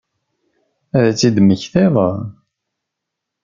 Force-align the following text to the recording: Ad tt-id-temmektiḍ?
Ad 0.97 1.07
tt-id-temmektiḍ? 1.11 1.95